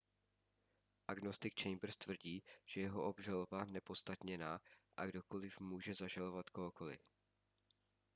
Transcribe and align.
agnostik 1.07 1.55
chambers 1.61 1.97
tvrdí 1.97 2.43
že 2.65 2.79
je 2.79 2.83
jeho 2.85 3.03
obžaloba 3.07 3.65
neopodstatněná 3.65 4.59
a 4.97 5.05
kdokoli 5.05 5.49
může 5.59 5.93
zažalovat 5.93 6.49
kohokoli 6.49 6.97